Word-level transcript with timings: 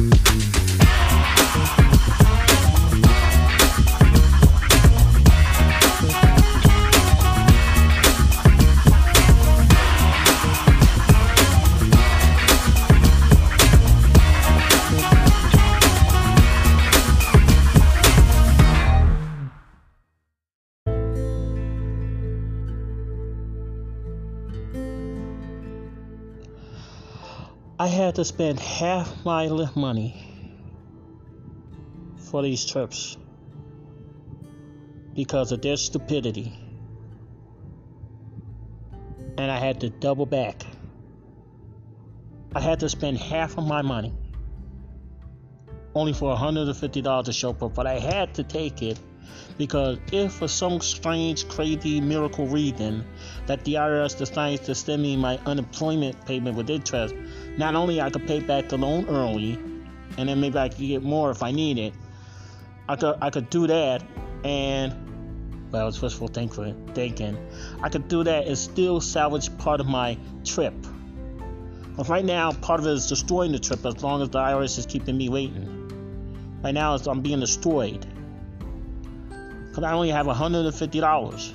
I 0.00 0.79
had 28.00 28.14
to 28.14 28.24
spend 28.24 28.58
half 28.58 29.26
my 29.26 29.46
money 29.76 30.14
for 32.16 32.42
these 32.42 32.64
trips 32.64 33.18
because 35.14 35.52
of 35.52 35.60
their 35.60 35.76
stupidity. 35.76 36.58
And 39.36 39.50
I 39.50 39.58
had 39.58 39.82
to 39.82 39.90
double 39.90 40.24
back. 40.24 40.62
I 42.54 42.60
had 42.60 42.80
to 42.80 42.88
spend 42.88 43.18
half 43.18 43.58
of 43.58 43.66
my 43.66 43.82
money 43.82 44.14
only 45.94 46.14
for 46.14 46.34
$150 46.34 47.24
to 47.24 47.32
show 47.34 47.50
up, 47.50 47.74
but 47.74 47.86
I 47.86 47.98
had 47.98 48.32
to 48.36 48.44
take 48.44 48.82
it 48.82 48.98
because 49.58 49.98
if 50.10 50.32
for 50.32 50.48
some 50.48 50.80
strange, 50.80 51.46
crazy 51.48 52.00
miracle 52.00 52.46
reason 52.46 53.04
that 53.46 53.62
the 53.64 53.74
IRS 53.74 54.16
decides 54.16 54.62
to 54.62 54.74
send 54.74 55.02
me 55.02 55.16
my 55.18 55.38
unemployment 55.44 56.24
payment 56.24 56.56
with 56.56 56.70
interest, 56.70 57.14
not 57.60 57.76
only 57.76 58.00
I 58.00 58.08
could 58.10 58.26
pay 58.26 58.40
back 58.40 58.70
the 58.70 58.78
loan 58.78 59.06
early, 59.08 59.52
and 60.16 60.28
then 60.28 60.40
maybe 60.40 60.58
I 60.58 60.70
could 60.70 60.78
get 60.78 61.02
more 61.02 61.30
if 61.30 61.42
I 61.42 61.52
need 61.52 61.78
it. 61.78 61.94
I 62.88 62.96
could 62.96 63.16
I 63.20 63.30
could 63.30 63.50
do 63.50 63.66
that, 63.68 64.02
and 64.42 65.68
well, 65.70 65.86
it's 65.86 66.02
wishful 66.02 66.26
thinking. 66.26 67.36
I 67.82 67.88
could 67.88 68.08
do 68.08 68.24
that 68.24 68.48
and 68.48 68.58
still 68.58 69.00
salvage 69.00 69.56
part 69.58 69.80
of 69.80 69.86
my 69.86 70.18
trip. 70.44 70.74
But 71.96 72.08
right 72.08 72.24
now, 72.24 72.52
part 72.52 72.80
of 72.80 72.86
it 72.86 72.92
is 72.92 73.06
destroying 73.06 73.52
the 73.52 73.58
trip 73.58 73.84
as 73.84 74.02
long 74.02 74.22
as 74.22 74.30
the 74.30 74.38
IRS 74.38 74.78
is 74.78 74.86
keeping 74.86 75.16
me 75.18 75.28
waiting. 75.28 75.76
Right 76.64 76.74
now, 76.74 76.96
I'm 76.96 77.20
being 77.20 77.40
destroyed 77.40 78.04
because 79.68 79.84
I 79.84 79.92
only 79.92 80.08
have 80.08 80.26
$150. 80.26 81.52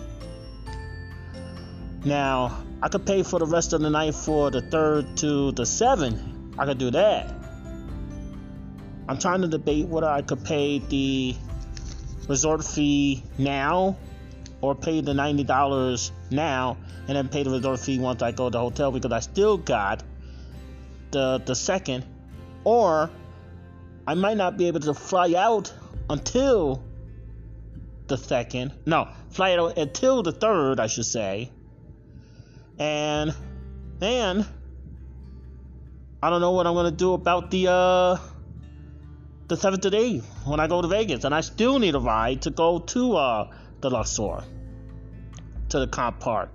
Now, 2.06 2.65
I 2.82 2.90
could 2.90 3.06
pay 3.06 3.24
for 3.24 3.40
the 3.40 3.46
rest 3.46 3.74
of 3.74 3.82
the 3.82 3.90
night 3.90 4.16
for 4.16 4.52
the 4.52 4.62
third 4.62 5.18
to 5.18 5.52
the 5.52 5.66
seventh. 5.66 6.22
I 6.58 6.66
could 6.66 6.78
do 6.78 6.92
that. 6.92 7.34
I'm 9.08 9.18
trying 9.20 9.42
to 9.42 9.48
debate 9.48 9.88
whether 9.88 10.08
I 10.08 10.22
could 10.22 10.44
pay 10.44 10.80
the 10.80 11.36
resort 12.28 12.64
fee 12.64 13.24
now 13.38 13.98
or 14.62 14.74
pay 14.74 15.02
the 15.02 15.14
$90 15.14 16.12
now 16.32 16.78
and 17.08 17.16
then 17.16 17.30
pay 17.30 17.44
the 17.44 17.52
resort 17.52 17.80
fee 17.80 18.00
once 18.00 18.22
I 18.22 18.32
go 18.32 18.46
to 18.46 18.52
the 18.52 18.60
hotel 18.60 18.92
because 18.92 19.12
I 19.12 19.20
still 19.20 19.58
got 19.58 20.04
the 21.12 21.42
the 21.46 21.56
second 21.56 22.04
or 22.64 23.12
I 24.08 24.16
might 24.16 24.38
not 24.38 24.58
be 24.58 24.68
able 24.68 24.80
to 24.82 24.94
fly 24.94 25.34
out 25.36 25.72
until 26.10 26.84
the 28.08 28.18
second. 28.18 28.74
No, 28.86 29.08
fly 29.30 29.56
out 29.56 29.78
until 29.78 30.24
the 30.24 30.32
third, 30.32 30.80
I 30.80 30.88
should 30.88 31.06
say. 31.06 31.52
And 32.78 33.34
then 34.00 34.46
I 36.22 36.30
don't 36.30 36.42
know 36.42 36.52
what 36.52 36.68
I'm 36.68 36.74
gonna 36.74 36.92
do 36.92 37.14
about 37.14 37.52
the 37.52 37.68
uh 37.70 38.18
the 39.48 39.56
seventh 39.56 39.90
day 39.90 40.18
when 40.46 40.60
I 40.60 40.68
go 40.68 40.82
to 40.82 40.88
Vegas, 40.88 41.24
and 41.24 41.34
I 41.34 41.42
still 41.42 41.80
need 41.80 41.96
a 41.96 42.00
ride 42.00 42.42
to 42.44 42.50
go 42.50 42.80
to 42.80 43.16
uh 43.16 43.52
the 43.82 43.90
Luxor 43.90 44.44
to 45.70 45.80
the 45.80 45.88
comp 45.88 46.20
part 46.20 46.50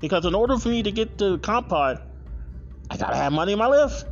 because 0.00 0.24
in 0.24 0.34
order 0.34 0.58
for 0.58 0.68
me 0.68 0.82
to 0.82 0.90
get 0.90 1.18
to 1.18 1.32
the 1.32 1.38
comp 1.38 1.68
part, 1.68 2.00
I 2.90 2.96
gotta 2.96 3.16
have 3.16 3.32
money 3.32 3.52
in 3.52 3.58
my 3.58 3.66
Lyft. 3.68 4.04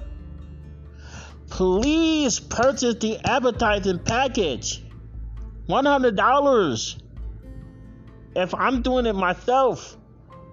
Please 1.50 2.38
purchase 2.38 2.94
the 2.94 3.18
advertising 3.24 3.98
package. 3.98 4.84
$100. 5.68 7.02
If 8.36 8.54
I'm 8.54 8.82
doing 8.82 9.06
it 9.06 9.14
myself, 9.14 9.96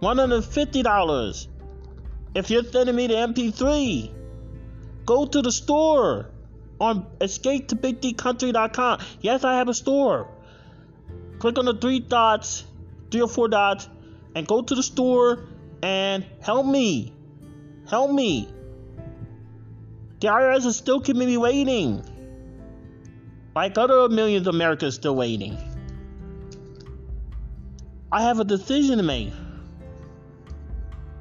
$150. 0.01 1.47
If 2.35 2.49
you're 2.49 2.63
sending 2.63 2.95
me 2.95 3.07
the 3.07 3.15
MP3, 3.15 4.13
go 5.05 5.25
to 5.25 5.41
the 5.41 5.51
store 5.51 6.29
on 6.79 7.07
escapetobigdcountry.com. 7.19 8.99
Yes, 9.21 9.43
I 9.43 9.55
have 9.55 9.69
a 9.69 9.73
store. 9.73 10.29
Click 11.39 11.57
on 11.57 11.65
the 11.65 11.75
three 11.75 11.99
dots, 11.99 12.63
three 13.11 13.21
or 13.21 13.27
four 13.27 13.47
dots, 13.47 13.89
and 14.35 14.47
go 14.47 14.61
to 14.61 14.75
the 14.75 14.83
store 14.83 15.47
and 15.81 16.25
help 16.41 16.65
me. 16.65 17.13
Help 17.89 18.11
me. 18.11 18.49
The 20.19 20.27
IRS 20.27 20.65
is 20.65 20.75
still 20.75 20.99
keeping 20.99 21.25
me 21.25 21.37
waiting. 21.37 22.03
Like 23.55 23.77
other 23.77 24.09
millions 24.09 24.47
of 24.47 24.53
Americans 24.53 24.95
still 24.95 25.15
waiting. 25.15 25.57
I 28.11 28.21
have 28.23 28.39
a 28.39 28.45
decision 28.45 28.97
to 28.97 29.03
make 29.03 29.31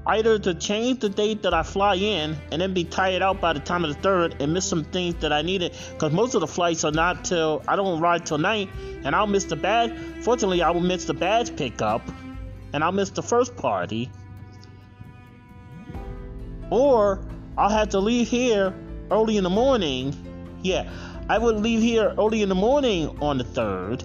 either 0.06 0.39
to 0.39 0.55
change 0.55 1.00
the 1.00 1.09
date 1.09 1.43
that 1.43 1.53
I 1.53 1.62
fly 1.62 1.97
in 1.97 2.37
and 2.53 2.62
then 2.62 2.72
be 2.72 2.84
tired 2.84 3.22
out 3.22 3.41
by 3.41 3.53
the 3.53 3.61
time 3.61 3.84
of 3.84 3.94
the 3.94 4.00
third 4.00 4.37
and 4.41 4.55
miss 4.55 4.65
some 4.65 4.84
things 4.84 5.17
that 5.17 5.33
I 5.33 5.43
needed 5.43 5.75
because 5.93 6.12
most 6.12 6.34
of 6.34 6.41
the 6.41 6.47
flights 6.47 6.84
are 6.84 6.93
not 6.93 7.25
till 7.25 7.62
I 7.67 7.75
don't 7.75 8.00
ride 8.00 8.25
till 8.25 8.39
night 8.39 8.71
and 9.05 9.16
I'll 9.16 9.27
miss 9.27 9.45
the 9.45 9.56
badge. 9.56 9.93
Fortunately, 10.22 10.62
I 10.62 10.71
will 10.71 10.81
miss 10.81 11.06
the 11.06 11.15
badge 11.15 11.56
pickup 11.56 12.03
and 12.72 12.84
I'll 12.84 12.93
miss 12.93 13.11
the 13.11 13.22
first 13.22 13.56
party. 13.56 14.11
Or 16.71 17.21
I'll 17.59 17.71
have 17.71 17.89
to 17.91 17.99
leave 17.99 18.28
here 18.28 18.75
early 19.11 19.37
in 19.37 19.45
the 19.45 19.50
morning. 19.50 20.15
Yeah, 20.62 20.89
I 21.28 21.39
would 21.39 21.56
leave 21.56 21.81
here 21.81 22.15
early 22.16 22.43
in 22.43 22.49
the 22.49 22.55
morning 22.55 23.19
on 23.21 23.39
the 23.39 23.45
third 23.45 24.05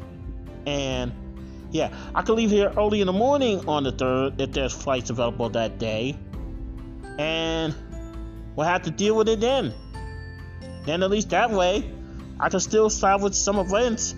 and 0.65 1.11
yeah, 1.71 1.93
I 2.13 2.21
could 2.21 2.33
leave 2.33 2.51
here 2.51 2.71
early 2.77 3.01
in 3.01 3.07
the 3.07 3.13
morning 3.13 3.67
on 3.67 3.83
the 3.83 3.93
3rd 3.93 4.39
if 4.41 4.51
there's 4.51 4.73
flights 4.73 5.09
available 5.09 5.49
that 5.49 5.79
day. 5.79 6.17
And 7.17 7.75
we'll 8.55 8.67
have 8.67 8.83
to 8.83 8.91
deal 8.91 9.15
with 9.15 9.29
it 9.29 9.39
then. 9.39 9.73
Then 10.85 11.03
at 11.03 11.09
least 11.09 11.29
that 11.29 11.51
way, 11.51 11.89
I 12.39 12.49
can 12.49 12.59
still 12.59 12.89
salvage 12.89 13.35
some 13.35 13.57
events. 13.59 14.15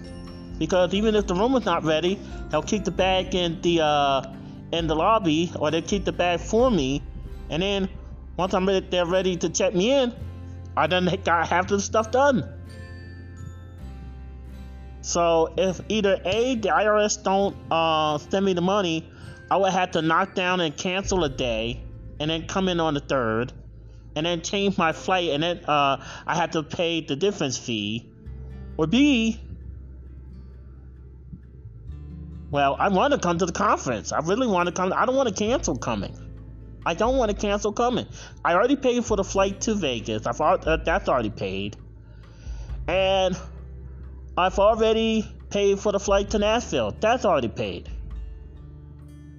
Because 0.58 0.94
even 0.94 1.16
if 1.16 1.28
the 1.28 1.36
room 1.36 1.56
is 1.56 1.66
not 1.66 1.84
ready, 1.84 2.20
they'll 2.50 2.64
keep 2.64 2.86
the 2.86 2.92
bag 2.92 3.36
in 3.36 3.62
the 3.62 3.82
uh, 3.82 4.24
in 4.72 4.88
the 4.88 4.96
lobby, 4.96 5.52
or 5.60 5.72
they'll 5.72 5.82
keep 5.82 6.06
the 6.06 6.12
bag 6.12 6.40
for 6.40 6.72
me. 6.72 7.02
And 7.50 7.62
then 7.62 7.90
once 8.38 8.54
I'm 8.54 8.68
ready, 8.68 8.86
they're 8.90 9.06
ready 9.06 9.36
to 9.38 9.50
check 9.50 9.74
me 9.76 9.92
in, 9.92 10.14
I 10.76 10.88
done 10.88 11.10
got 11.24 11.48
half 11.48 11.68
the 11.68 11.80
stuff 11.80 12.12
done. 12.12 12.48
So 15.04 15.54
if 15.58 15.82
either 15.90 16.18
A, 16.24 16.56
the 16.56 16.70
IRS 16.70 17.22
don't 17.22 17.56
uh, 17.70 18.18
send 18.18 18.46
me 18.46 18.54
the 18.54 18.62
money, 18.62 19.08
I 19.52 19.58
would 19.58 19.74
have 19.74 19.92
to 19.92 20.02
knock 20.02 20.34
down 20.34 20.62
and 20.62 20.76
cancel 20.76 21.26
a 21.26 21.30
day, 21.30 21.84
and 22.22 22.32
then 22.32 22.48
come 22.48 22.70
in 22.70 22.80
on 22.80 22.94
the 22.94 23.02
third, 23.02 23.52
and 24.16 24.26
then 24.26 24.42
change 24.42 24.78
my 24.78 24.94
flight, 24.94 25.30
and 25.32 25.44
then 25.44 25.66
uh, 25.66 26.04
I 26.26 26.36
have 26.36 26.52
to 26.52 26.64
pay 26.64 27.02
the 27.02 27.18
difference 27.18 27.58
fee. 27.58 28.10
Or 28.78 28.88
B, 28.88 29.42
well, 32.50 32.78
I 32.80 32.88
want 32.88 33.14
to 33.14 33.20
come 33.20 33.38
to 33.40 33.46
the 33.46 33.52
conference. 33.52 34.14
I 34.14 34.20
really 34.20 34.48
want 34.48 34.68
to 34.68 34.72
come. 34.72 34.94
I 34.94 35.06
don't 35.06 35.18
want 35.18 35.28
to 35.28 35.36
cancel 35.36 35.78
coming. 35.78 36.16
I 36.86 36.94
don't 36.94 37.18
want 37.18 37.30
to 37.30 37.36
cancel 37.36 37.74
coming. 37.74 38.08
I 38.46 38.54
already 38.54 38.78
paid 38.78 39.04
for 39.04 39.18
the 39.18 39.24
flight 39.26 39.60
to 39.62 39.76
Vegas. 39.76 40.26
I've 40.26 40.40
uh, 40.40 40.78
that's 40.78 41.10
already 41.10 41.30
paid, 41.30 41.76
and 42.88 43.38
I've 44.38 44.58
already 44.58 45.28
paid 45.50 45.80
for 45.80 45.92
the 45.92 46.00
flight 46.00 46.32
to 46.32 46.40
Nashville. 46.40 46.96
That's 47.00 47.26
already 47.26 47.50
paid. 47.50 47.90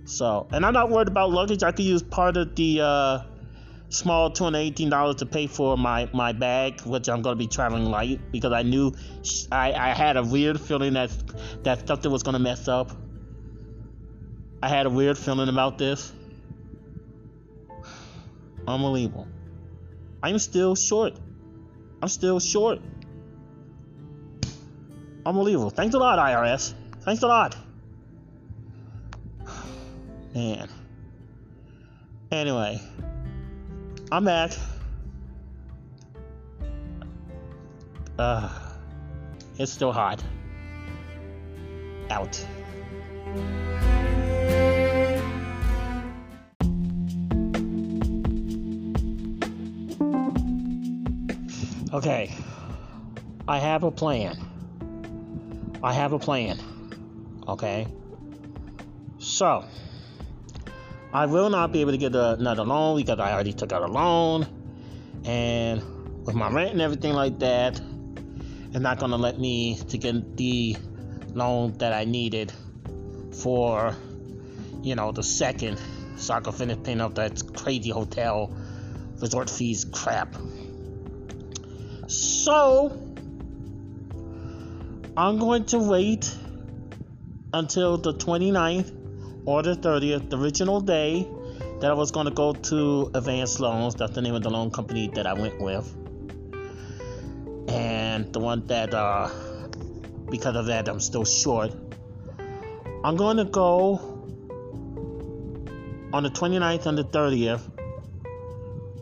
So, 0.04 0.46
and 0.52 0.64
I'm 0.64 0.72
not 0.72 0.90
worried 0.90 1.08
about 1.08 1.30
luggage. 1.30 1.62
I 1.62 1.72
could 1.72 1.84
use 1.84 2.02
part 2.02 2.36
of 2.36 2.54
the 2.54 2.80
uh, 2.80 3.22
small 3.88 4.30
$218 4.30 5.16
to 5.18 5.26
pay 5.26 5.46
for 5.46 5.76
my, 5.76 6.08
my 6.12 6.32
bag, 6.32 6.80
which 6.82 7.08
I'm 7.08 7.22
going 7.22 7.36
to 7.36 7.38
be 7.38 7.48
traveling 7.48 7.86
light 7.86 8.20
because 8.30 8.52
I 8.52 8.62
knew 8.62 8.92
I, 9.50 9.72
I 9.72 9.88
had 9.94 10.16
a 10.16 10.22
weird 10.22 10.60
feeling 10.60 10.94
that 10.94 11.10
that 11.64 11.88
something 11.88 12.10
was 12.10 12.22
going 12.22 12.34
to 12.34 12.38
mess 12.38 12.68
up. 12.68 12.92
I 14.62 14.68
had 14.68 14.86
a 14.86 14.90
weird 14.90 15.18
feeling 15.18 15.48
about 15.48 15.78
this. 15.78 16.12
Unbelievable. 18.66 19.28
I'm 20.22 20.38
still 20.38 20.74
short. 20.74 21.14
I'm 22.00 22.08
still 22.08 22.40
short. 22.40 22.80
Unbelievable. 25.26 25.70
Thanks 25.70 25.94
a 25.94 25.98
lot, 25.98 26.18
IRS. 26.18 26.74
Thanks 27.00 27.22
a 27.22 27.26
lot. 27.26 27.56
Man. 30.34 30.68
Anyway, 32.30 32.80
I'm 34.10 34.24
back. 34.24 34.52
uh, 38.18 38.48
it's 39.58 39.72
still 39.72 39.92
hot. 39.92 40.22
Out. 42.10 42.44
Okay, 51.92 52.34
I 53.46 53.58
have 53.58 53.84
a 53.84 53.90
plan. 53.90 54.36
I 55.84 55.92
have 55.92 56.14
a 56.14 56.18
plan. 56.18 56.58
Okay, 57.46 57.86
so 59.18 59.66
I 61.12 61.26
will 61.26 61.50
not 61.50 61.72
be 61.72 61.82
able 61.82 61.92
to 61.92 61.98
get 61.98 62.14
another 62.14 62.64
loan 62.64 62.96
because 62.96 63.20
I 63.20 63.34
already 63.34 63.52
took 63.52 63.70
out 63.70 63.82
a 63.82 63.86
loan, 63.86 64.46
and 65.26 65.82
with 66.24 66.34
my 66.34 66.50
rent 66.50 66.70
and 66.70 66.80
everything 66.80 67.12
like 67.12 67.38
that, 67.40 67.78
it's 68.70 68.80
not 68.80 68.98
gonna 68.98 69.18
let 69.18 69.38
me 69.38 69.76
to 69.90 69.98
get 69.98 70.38
the 70.38 70.74
loan 71.34 71.76
that 71.76 71.92
I 71.92 72.06
needed 72.06 72.50
for, 73.42 73.94
you 74.82 74.94
know, 74.94 75.12
the 75.12 75.22
second, 75.22 75.78
so 76.16 76.32
I 76.32 76.40
could 76.40 76.54
finish 76.54 76.78
paying 76.82 77.02
off 77.02 77.12
that 77.16 77.42
crazy 77.54 77.90
hotel 77.90 78.50
resort 79.20 79.50
fees 79.50 79.84
crap. 79.84 80.34
So, 82.06 83.03
I'm 85.16 85.38
going 85.38 85.64
to 85.66 85.78
wait 85.78 86.34
until 87.52 87.98
the 87.98 88.14
29th 88.14 89.44
or 89.46 89.62
the 89.62 89.76
30th, 89.76 90.28
the 90.28 90.36
original 90.36 90.80
day 90.80 91.28
that 91.80 91.88
I 91.88 91.94
was 91.94 92.10
going 92.10 92.26
to 92.26 92.32
go 92.32 92.52
to 92.52 93.12
Advanced 93.14 93.60
Loans. 93.60 93.94
That's 93.94 94.12
the 94.12 94.22
name 94.22 94.34
of 94.34 94.42
the 94.42 94.50
loan 94.50 94.72
company 94.72 95.06
that 95.14 95.24
I 95.24 95.34
went 95.34 95.60
with. 95.60 95.86
And 97.68 98.32
the 98.32 98.40
one 98.40 98.66
that, 98.66 98.92
uh, 98.92 99.30
because 100.30 100.56
of 100.56 100.66
that, 100.66 100.88
I'm 100.88 100.98
still 100.98 101.24
short. 101.24 101.72
I'm 103.04 103.14
going 103.16 103.36
to 103.36 103.44
go 103.44 103.98
on 106.12 106.24
the 106.24 106.30
29th 106.30 106.86
and 106.86 106.98
the 106.98 107.04
30th 107.04 107.62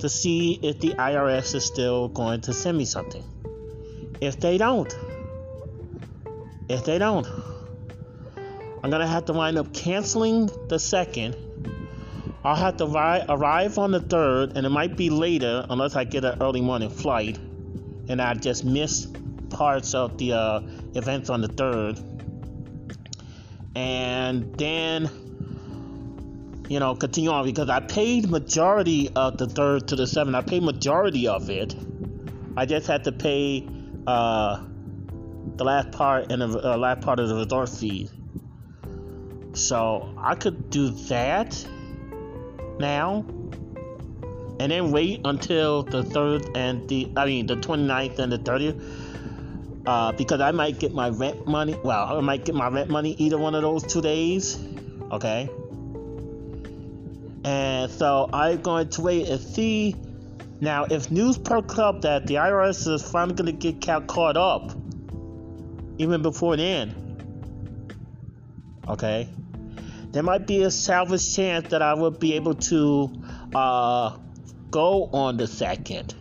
to 0.01 0.11
see 0.11 0.59
if 0.63 0.79
the 0.79 0.91
IRS 0.91 1.55
is 1.55 1.65
still 1.65 2.09
going 2.09 2.43
to 2.43 2.53
send 2.53 2.77
me 2.77 2.85
something. 2.85 3.25
If 4.21 4.39
they 4.39 4.59
don't, 4.59 4.95
if 6.69 6.85
they 6.85 6.99
don't, 6.99 7.27
I'm 8.83 8.91
gonna 8.91 9.07
have 9.07 9.27
to 9.27 9.33
wind 9.33 9.59
up 9.59 9.73
canceling 9.73 10.51
the 10.69 10.79
second. 10.79 11.37
I'll 12.45 12.57
have 12.57 12.77
to 12.79 12.87
ri- 12.87 13.25
arrive 13.29 13.79
on 13.79 13.93
the 13.93 14.01
third, 14.01 14.57
and 14.57 14.67
it 14.67 14.71
might 14.71 14.97
be 14.97 15.11
later 15.11 15.65
unless 15.71 15.95
I 15.95 16.05
get 16.05 16.25
an 16.25 16.43
early 16.43 16.61
morning 16.61 16.91
flight, 16.91 17.39
and 18.09 18.21
I 18.21 18.35
just 18.35 18.65
miss 18.65 19.07
parts 19.51 19.95
of 19.95 20.19
the 20.19 20.33
uh, 20.33 20.61
events 20.95 21.31
on 21.31 21.41
the 21.41 21.49
third. 21.49 22.01
And 23.75 24.55
then 24.59 25.09
you 26.73 26.81
know, 26.81 26.95
continue 26.95 27.29
on 27.31 27.45
because 27.45 27.69
I 27.69 27.81
paid 27.81 28.31
majority 28.31 29.11
of 29.15 29.37
the 29.37 29.47
third 29.47 29.89
to 29.89 29.97
the 29.97 30.07
seventh. 30.07 30.35
I 30.35 30.41
paid 30.41 30.63
majority 30.63 31.29
of 31.29 31.51
it. 31.51 31.75
I 32.57 32.65
just 32.65 32.87
had 32.87 33.05
to 33.05 33.13
pay 33.13 33.69
uh, 34.07 34.65
the 35.57 35.65
last 35.65 35.93
part 35.93 36.31
and 36.33 36.43
the 36.43 36.73
uh, 36.73 36.77
last 36.77 37.03
part 37.03 37.21
of 37.21 37.29
the 37.29 37.35
resort 37.35 37.69
fee. 37.69 38.09
So 39.55 40.15
I 40.19 40.35
could 40.35 40.71
do 40.71 40.91
that 41.09 41.67
now 42.79 43.25
and 44.59 44.71
then 44.71 44.91
wait 44.93 45.21
until 45.25 45.83
the 45.83 46.03
third 46.03 46.49
and 46.55 46.89
the 46.89 47.13
I 47.17 47.27
mean 47.27 47.47
the 47.47 47.57
29th 47.57 48.19
and 48.19 48.33
the 48.33 48.39
30th 48.39 48.81
uh, 49.87 50.13
because 50.13 50.41
I 50.41 50.53
might 50.53 50.79
get 50.79 50.95
my 50.95 51.09
rent 51.09 51.47
money. 51.47 51.77
Well, 51.83 52.17
I 52.17 52.21
might 52.21 52.45
get 52.45 52.55
my 52.55 52.69
rent 52.69 52.89
money 52.91 53.15
either 53.19 53.39
one 53.39 53.55
of 53.55 53.63
those 53.63 53.83
two 53.85 54.01
days. 54.01 54.59
Okay. 55.11 55.51
And 57.45 57.91
so 57.91 58.31
I'm 58.33 58.61
going 58.61 58.89
to 58.91 59.01
wait 59.03 59.29
and 59.29 59.41
see. 59.41 59.97
Now, 60.61 60.85
if 60.85 61.11
news 61.11 61.39
perks 61.39 61.79
up 61.79 62.03
that 62.03 62.29
the 62.29 62.35
IRS 62.35 62.87
is 62.87 63.03
finally 63.03 63.35
going 63.35 63.59
to 63.59 63.73
get 63.73 64.07
caught 64.07 64.37
up, 64.37 64.71
even 65.99 66.23
before 66.23 66.57
then, 66.57 66.95
okay, 68.89 69.29
there 70.11 70.23
might 70.23 70.47
be 70.47 70.63
a 70.63 70.71
salvage 70.71 71.35
chance 71.35 71.69
that 71.69 71.83
I 71.83 71.95
will 71.95 72.11
be 72.11 72.35
able 72.35 72.55
to 72.55 73.13
uh, 73.55 74.17
go 74.71 75.05
on 75.13 75.37
the 75.37 75.47
second, 75.47 76.15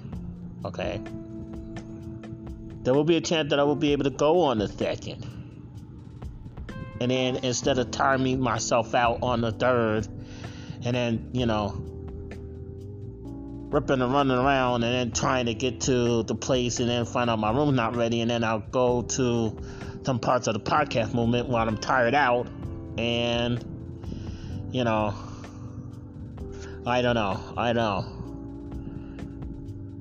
okay. 0.66 1.02
There 2.84 2.94
will 2.94 3.04
be 3.04 3.18
a 3.18 3.22
chance 3.22 3.52
that 3.52 3.60
I 3.60 3.64
will 3.64 3.76
be 3.76 3.92
able 3.92 4.06
to 4.06 4.10
go 4.10 4.42
on 4.42 4.58
the 4.58 4.68
second. 4.68 5.28
And 7.00 7.12
then 7.12 7.38
instead 7.38 7.78
of 7.78 7.92
timing 7.92 8.40
myself 8.40 8.96
out 8.96 9.20
on 9.22 9.42
the 9.42 9.52
third, 9.52 10.08
and 10.84 10.96
then 10.96 11.30
you 11.34 11.46
know 11.46 11.70
ripping 13.72 14.02
and 14.02 14.12
running 14.12 14.38
around 14.38 14.84
and 14.84 14.94
then 14.94 15.12
trying 15.12 15.46
to 15.46 15.54
get 15.54 15.82
to 15.82 16.24
the 16.24 16.36
place 16.36 16.80
and 16.82 16.90
then 16.90 17.06
find 17.06 17.30
out 17.30 17.40
my 17.40 17.52
room's 17.52 17.74
not 17.74 17.96
ready 17.96 18.20
and 18.20 18.30
then 18.30 18.44
I'll 18.44 18.60
go 18.60 19.04
to 19.04 19.58
some 20.04 20.20
parts 20.20 20.48
of 20.48 20.54
the 20.54 20.60
podcast 20.60 21.14
movement 21.14 21.48
while 21.48 21.68
I'm 21.68 21.78
tired 21.78 22.14
out 22.14 22.48
and 22.98 23.64
you 24.74 24.84
know 24.84 25.14
I 26.86 27.02
don't 27.02 27.16
know 27.16 27.40
I 27.58 27.74
know. 27.74 28.06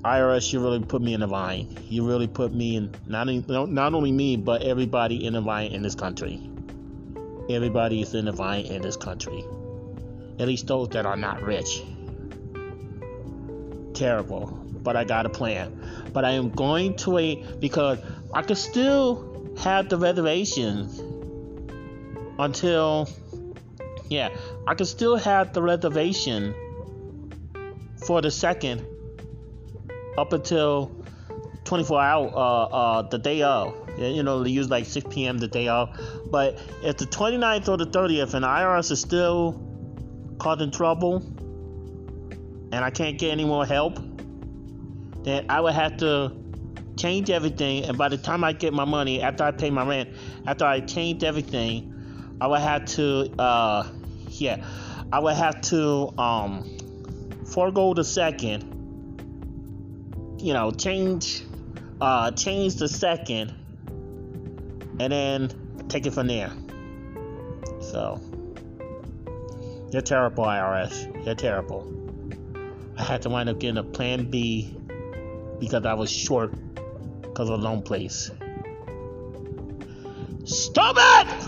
IRS 0.01 0.51
you 0.51 0.59
really 0.59 0.79
put 0.79 1.01
me 1.01 1.13
in 1.13 1.21
a 1.21 1.27
vine 1.27 1.77
you 1.87 2.05
really 2.05 2.27
put 2.27 2.53
me 2.53 2.75
in 2.75 2.93
not, 3.07 3.27
not 3.69 3.93
only 3.93 4.11
me 4.11 4.35
but 4.35 4.63
everybody 4.63 5.25
in 5.25 5.35
a 5.35 5.41
vine 5.41 5.71
in 5.71 5.81
this 5.81 5.95
country. 5.95 6.41
Everybody 7.49 8.01
is 8.01 8.13
in 8.15 8.27
a 8.27 8.31
vine 8.31 8.65
in 8.65 8.81
this 8.81 8.97
country. 8.97 9.45
At 10.39 10.47
least 10.47 10.67
those 10.67 10.89
that 10.89 11.05
are 11.05 11.17
not 11.17 11.41
rich. 11.41 11.81
Terrible. 13.93 14.47
But 14.83 14.95
I 14.95 15.03
got 15.03 15.25
a 15.25 15.29
plan. 15.29 16.09
But 16.13 16.25
I 16.25 16.31
am 16.31 16.49
going 16.49 16.95
to 16.97 17.11
wait 17.11 17.59
because 17.59 17.99
I 18.33 18.41
could 18.41 18.57
still 18.57 19.53
have 19.59 19.89
the 19.89 19.97
reservations 19.97 20.99
until 22.39 23.07
yeah, 24.09 24.29
I 24.67 24.75
could 24.75 24.87
still 24.87 25.15
have 25.15 25.53
the 25.53 25.61
reservation 25.61 26.53
for 28.05 28.21
the 28.21 28.31
second 28.31 28.85
up 30.17 30.33
until 30.33 30.91
24 31.63 32.01
hour 32.01 32.27
uh, 32.27 32.63
uh, 32.65 33.01
the 33.03 33.17
day 33.17 33.41
of. 33.41 33.73
You 33.97 34.23
know, 34.23 34.43
they 34.43 34.49
use 34.49 34.69
like 34.69 34.85
6 34.85 35.13
p.m. 35.13 35.37
the 35.37 35.47
day 35.47 35.67
of. 35.67 35.97
But 36.29 36.59
if 36.83 36.97
the 36.97 37.05
29th 37.05 37.69
or 37.69 37.77
the 37.77 37.85
30th 37.85 38.33
and 38.33 38.43
IRS 38.43 38.91
is 38.91 38.99
still 38.99 39.61
caught 40.39 40.61
in 40.61 40.71
trouble 40.71 41.19
and 42.71 42.85
I 42.85 42.89
can't 42.89 43.17
get 43.17 43.31
any 43.31 43.45
more 43.45 43.65
help, 43.65 43.99
then 45.23 45.45
I 45.49 45.61
would 45.61 45.73
have 45.73 45.97
to 45.97 46.31
change 46.97 47.29
everything. 47.29 47.85
And 47.85 47.97
by 47.97 48.09
the 48.09 48.17
time 48.17 48.43
I 48.43 48.53
get 48.53 48.73
my 48.73 48.85
money, 48.85 49.21
after 49.21 49.43
I 49.43 49.51
pay 49.51 49.69
my 49.69 49.85
rent, 49.85 50.09
after 50.47 50.65
I 50.65 50.79
change 50.79 51.23
everything, 51.23 52.37
I 52.39 52.47
would 52.47 52.61
have 52.61 52.85
to, 52.85 53.31
uh, 53.39 53.87
yeah, 54.29 54.65
I 55.11 55.19
would 55.19 55.35
have 55.35 55.61
to 55.61 56.13
um, 56.17 56.77
forego 57.45 57.93
the 57.93 58.03
second, 58.03 58.63
you 60.39 60.53
know, 60.53 60.71
change, 60.71 61.43
uh, 61.99 62.31
change 62.31 62.75
the 62.75 62.87
second, 62.87 63.53
and 64.99 65.11
then 65.11 65.85
take 65.87 66.05
it 66.05 66.13
from 66.13 66.27
there. 66.27 66.51
So. 67.79 68.19
You're 69.91 70.01
terrible, 70.01 70.45
IRS. 70.45 71.25
You're 71.25 71.35
terrible. 71.35 71.85
I 73.01 73.03
had 73.03 73.23
to 73.23 73.29
wind 73.29 73.49
up 73.49 73.57
getting 73.57 73.79
a 73.79 73.83
plan 73.83 74.29
B 74.29 74.77
because 75.59 75.87
I 75.87 75.95
was 75.95 76.11
short 76.11 76.53
because 77.23 77.49
of 77.49 77.59
a 77.59 77.63
loan 77.63 77.81
place. 77.81 78.29
Stop 80.45 80.97
it! 80.99 81.40